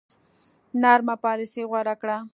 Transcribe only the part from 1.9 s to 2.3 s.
کړه.